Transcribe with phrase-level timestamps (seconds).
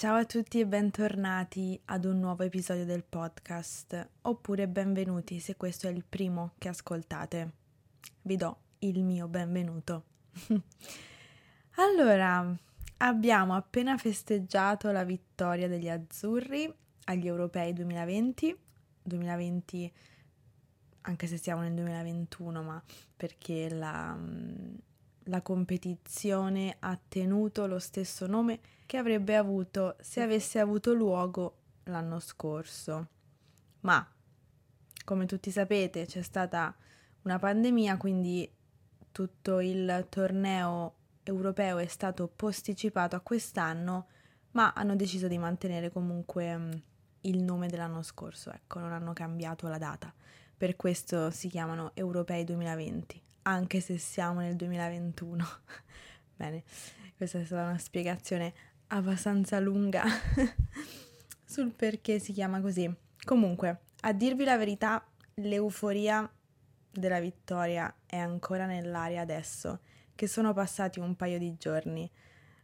[0.00, 5.88] Ciao a tutti e bentornati ad un nuovo episodio del podcast, oppure benvenuti se questo
[5.88, 7.50] è il primo che ascoltate.
[8.22, 10.04] Vi do il mio benvenuto.
[11.76, 12.50] allora,
[12.96, 18.58] abbiamo appena festeggiato la vittoria degli azzurri agli europei 2020,
[19.02, 19.92] 2020
[21.02, 22.82] anche se siamo nel 2021, ma
[23.14, 24.18] perché la,
[25.30, 32.18] la competizione ha tenuto lo stesso nome che avrebbe avuto se avesse avuto luogo l'anno
[32.18, 33.08] scorso.
[33.80, 34.06] Ma,
[35.04, 36.74] come tutti sapete, c'è stata
[37.22, 38.52] una pandemia, quindi
[39.12, 44.08] tutto il torneo europeo è stato posticipato a quest'anno,
[44.52, 46.70] ma hanno deciso di mantenere comunque mm,
[47.22, 50.12] il nome dell'anno scorso, ecco, non hanno cambiato la data.
[50.56, 55.44] Per questo si chiamano Europei 2020, anche se siamo nel 2021.
[56.36, 56.62] Bene,
[57.16, 58.54] questa è stata una spiegazione
[58.88, 60.04] abbastanza lunga
[61.44, 62.92] sul perché si chiama così.
[63.24, 66.30] Comunque, a dirvi la verità, l'euforia
[66.90, 69.80] della vittoria è ancora nell'aria adesso,
[70.14, 72.10] che sono passati un paio di giorni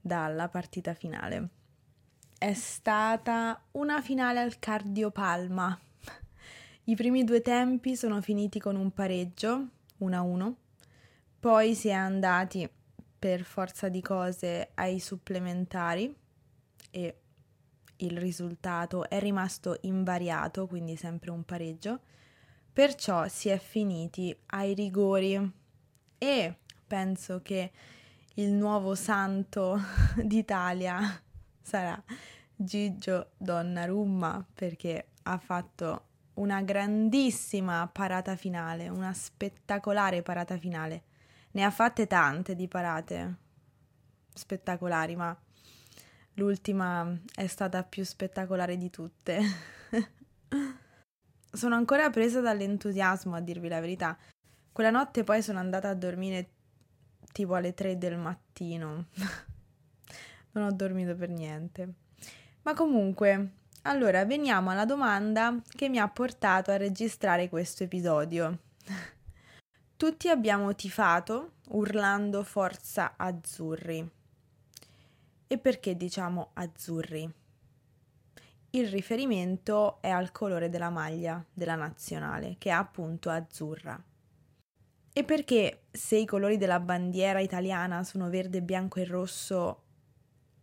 [0.00, 1.48] dalla partita finale.
[2.36, 5.78] È stata una finale al cardiopalma.
[6.84, 9.68] I primi due tempi sono finiti con un pareggio,
[10.00, 10.54] 1-1,
[11.40, 12.68] poi si è andati
[13.18, 16.14] per forza di cose ai supplementari
[16.90, 17.20] e
[17.96, 22.00] il risultato è rimasto invariato, quindi sempre un pareggio.
[22.72, 25.52] Perciò si è finiti ai rigori
[26.18, 27.72] e penso che
[28.34, 29.80] il nuovo santo
[30.22, 31.22] d'Italia
[31.60, 32.02] sarà
[32.54, 41.08] Gigio Donnarumma perché ha fatto una grandissima parata finale, una spettacolare parata finale
[41.52, 43.36] ne ha fatte tante di parate
[44.32, 45.36] spettacolari, ma
[46.34, 49.40] l'ultima è stata più spettacolare di tutte.
[51.52, 54.16] sono ancora presa dall'entusiasmo, a dirvi la verità.
[54.72, 56.50] Quella notte poi sono andata a dormire
[57.32, 59.06] tipo alle 3 del mattino.
[60.52, 61.94] non ho dormito per niente.
[62.62, 68.58] Ma comunque, allora veniamo alla domanda che mi ha portato a registrare questo episodio.
[70.00, 74.10] Tutti abbiamo tifato urlando forza azzurri.
[75.46, 77.30] E perché diciamo azzurri?
[78.70, 84.02] Il riferimento è al colore della maglia della nazionale, che è appunto azzurra.
[85.12, 89.82] E perché se i colori della bandiera italiana sono verde, bianco e rosso,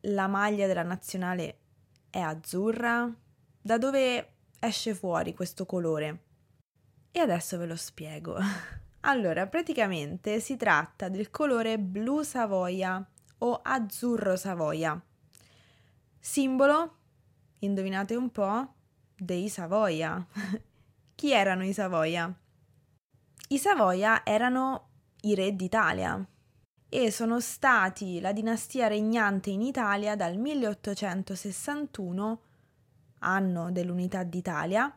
[0.01, 1.59] la maglia della nazionale
[2.09, 3.07] è azzurra?
[3.61, 6.23] Da dove esce fuori questo colore?
[7.11, 8.35] E adesso ve lo spiego.
[9.09, 13.01] Allora, praticamente si tratta del colore blu Savoia
[13.37, 15.01] o azzurro Savoia.
[16.19, 16.95] Simbolo,
[17.59, 18.73] indovinate un po',
[19.15, 20.27] dei Savoia.
[21.15, 22.29] Chi erano i Savoia?
[23.47, 24.89] I Savoia erano
[25.21, 26.21] i re d'Italia
[26.89, 32.41] e sono stati la dinastia regnante in Italia dal 1861,
[33.19, 34.93] anno dell'unità d'Italia,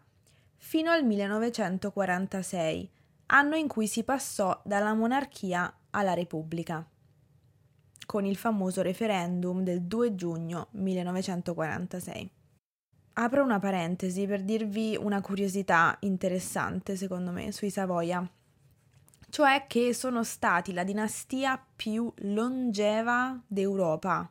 [0.57, 2.99] fino al 1946
[3.33, 6.85] anno in cui si passò dalla monarchia alla repubblica,
[8.07, 12.31] con il famoso referendum del 2 giugno 1946.
[13.13, 18.29] Apro una parentesi per dirvi una curiosità interessante, secondo me, sui Savoia,
[19.29, 24.29] cioè che sono stati la dinastia più longeva d'Europa,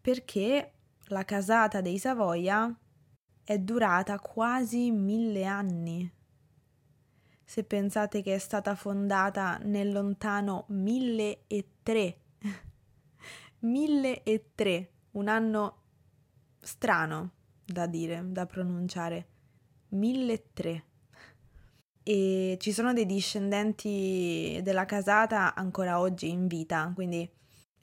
[0.00, 0.72] perché
[1.06, 2.74] la casata dei Savoia
[3.44, 6.16] è durata quasi mille anni
[7.48, 12.16] se pensate che è stata fondata nel lontano 1003.
[13.60, 15.76] 1003, un anno
[16.60, 17.30] strano
[17.64, 19.28] da dire, da pronunciare.
[19.88, 20.84] 1003.
[22.02, 27.26] E ci sono dei discendenti della casata ancora oggi in vita, quindi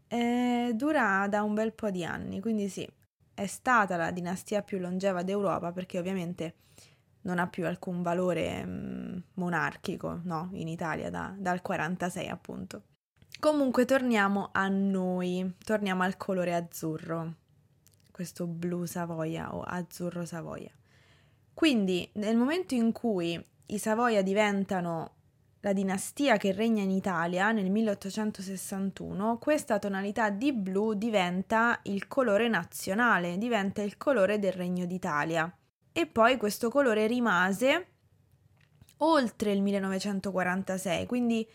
[0.07, 2.87] eh, dura da un bel po' di anni, quindi sì,
[3.33, 6.57] è stata la dinastia più longeva d'Europa perché ovviamente
[7.25, 12.81] non ha più alcun valore mh, mm, monarchico, no, in Italia da, dal 46 appunto.
[13.39, 17.33] Comunque torniamo a noi, torniamo al colore azzurro,
[18.11, 20.71] questo blu Savoia o azzurro Savoia.
[21.53, 25.11] Quindi nel momento in cui i Savoia diventano
[25.61, 32.47] la dinastia che regna in Italia nel 1861, questa tonalità di blu diventa il colore
[32.47, 35.51] nazionale, diventa il colore del Regno d'Italia
[35.97, 37.87] e poi questo colore rimase
[38.97, 41.47] oltre il 1946, quindi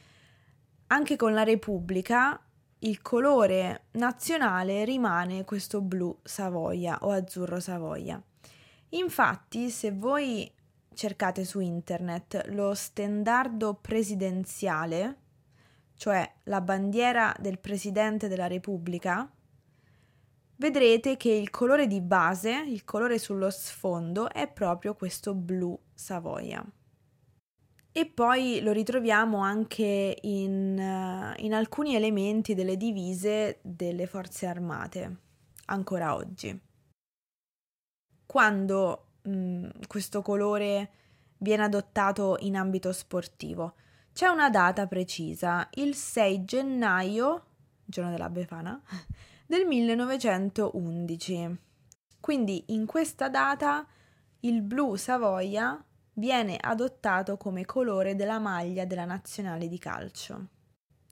[0.87, 2.43] anche con la Repubblica
[2.79, 8.19] il colore nazionale rimane questo blu Savoia o azzurro Savoia.
[8.91, 10.51] Infatti, se voi
[10.95, 15.19] cercate su internet lo stendardo presidenziale,
[15.97, 19.31] cioè la bandiera del Presidente della Repubblica,
[20.61, 26.65] vedrete che il colore di base, il colore sullo sfondo, è proprio questo blu Savoia.
[27.93, 35.17] E poi lo ritroviamo anche in, uh, in alcuni elementi delle divise delle forze armate,
[35.67, 36.57] ancora oggi.
[38.27, 40.91] Quando mh, mm, questo colore
[41.39, 43.75] viene adottato in ambito sportivo?
[44.13, 47.47] C'è una data precisa, il 6 gennaio,
[47.87, 48.81] giorno della Befana,
[49.51, 51.59] del 1911.
[52.21, 53.85] Quindi in questa data
[54.43, 60.47] il blu Savoia viene adottato come colore della maglia della nazionale di calcio.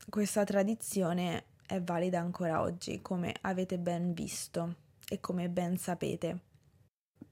[0.08, 4.76] Questa tradizione è valida ancora oggi, come avete ben visto
[5.08, 6.38] e come ben sapete.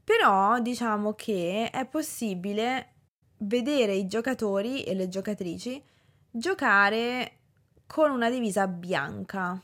[0.02, 2.94] Però diciamo che è possibile
[3.38, 5.80] vedere i giocatori e le giocatrici
[6.32, 7.36] giocare
[7.86, 9.62] con una divisa bianca.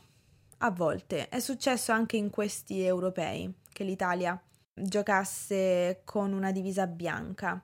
[0.65, 4.41] A volte è successo anche in questi europei che l'Italia
[4.73, 7.61] giocasse con una divisa bianca.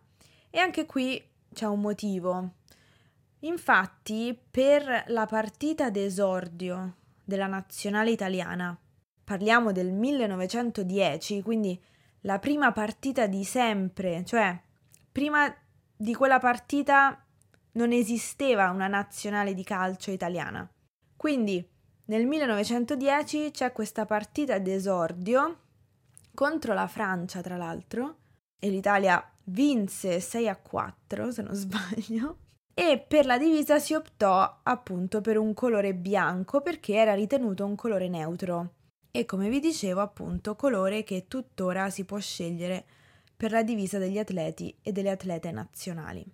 [0.49, 1.23] E anche qui
[1.53, 2.55] c'è un motivo.
[3.39, 8.77] Infatti, per la partita d'esordio della nazionale italiana,
[9.23, 11.81] parliamo del 1910, quindi
[12.23, 14.61] la prima partita di sempre, cioè
[15.09, 15.49] prima
[15.95, 17.25] di quella partita
[17.73, 20.69] non esisteva una nazionale di calcio italiana.
[21.15, 21.65] Quindi
[22.09, 25.57] nel 1910 c'è questa partita d'esordio
[26.33, 28.17] contro la Francia, tra l'altro,
[28.57, 32.37] e l'Italia vinse 6 a 4, se non sbaglio.
[32.73, 37.75] E per la divisa si optò appunto per un colore bianco perché era ritenuto un
[37.75, 38.73] colore neutro.
[39.11, 42.85] E come vi dicevo, appunto, colore che tuttora si può scegliere
[43.35, 46.25] per la divisa degli atleti e delle atlete nazionali.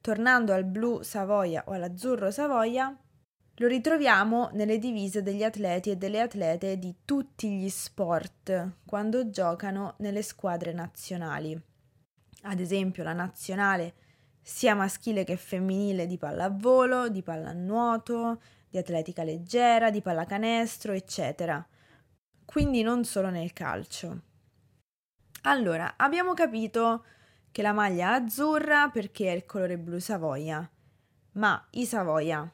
[0.00, 2.94] Tornando al blu Savoia o all'azzurro Savoia,
[3.58, 9.94] lo ritroviamo nelle divise degli atleti e delle atlete di tutti gli sport quando giocano
[9.98, 11.60] nelle squadre nazionali.
[12.42, 13.94] Ad esempio la nazionale
[14.42, 21.64] sia maschile che femminile di pallavolo, di pallanuoto, di atletica leggera, di pallacanestro, eccetera.
[22.44, 24.20] Quindi non solo nel calcio.
[25.42, 27.04] Allora, abbiamo capito
[27.52, 30.68] che la maglia è azzurra perché è il colore blu Savoia,
[31.32, 32.52] ma i Savoia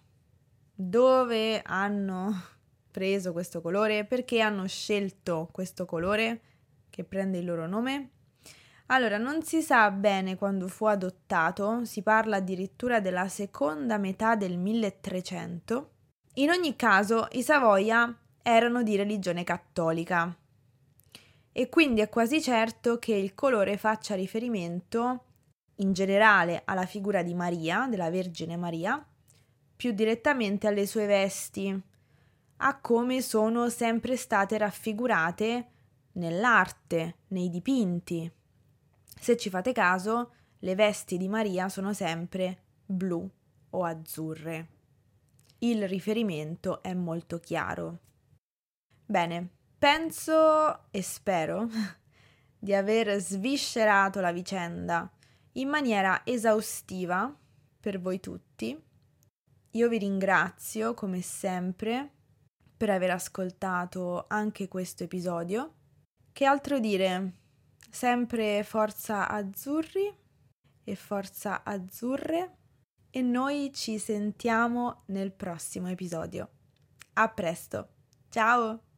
[0.81, 2.43] dove hanno
[2.91, 4.05] preso questo colore?
[4.05, 6.41] Perché hanno scelto questo colore
[6.88, 8.11] che prende il loro nome?
[8.87, 14.59] Allora, non si sa bene quando fu adottato, si parla addirittura della seconda metà del
[14.59, 15.91] 1300.
[16.35, 18.12] In ogni caso, i Savoia
[18.43, 20.35] erano di religione cattolica
[21.53, 25.25] e quindi è quasi certo che il colore faccia riferimento
[25.76, 29.05] in generale alla figura di Maria, della Vergine Maria,
[29.81, 31.82] più direttamente alle sue vesti,
[32.59, 35.69] a come sono sempre state raffigurate
[36.12, 38.31] nell'arte, nei dipinti.
[39.19, 43.27] Se ci fate caso, le vesti di Maria sono sempre blu
[43.71, 44.69] o azzurre.
[45.61, 48.00] Il riferimento è molto chiaro.
[49.07, 51.66] Bene, Penso e spero
[52.59, 55.11] di aver sviscerato la vicenda
[55.52, 57.35] in maniera esaustiva
[57.81, 58.78] per voi tutti.
[59.73, 62.11] Io vi ringrazio come sempre
[62.77, 65.75] per aver ascoltato anche questo episodio.
[66.33, 67.35] Che altro dire?
[67.89, 70.12] Sempre forza azzurri
[70.83, 72.57] e forza azzurre
[73.11, 76.49] e noi ci sentiamo nel prossimo episodio.
[77.15, 77.89] A presto.
[78.29, 78.89] Ciao!